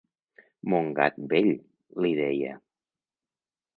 Mon 0.73 0.87
gat 0.99 1.21
vell, 1.33 1.51
li 2.07 2.15
deia. 2.21 2.59